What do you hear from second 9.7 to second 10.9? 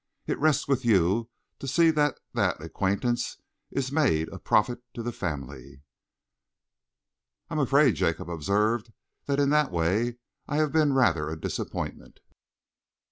way I have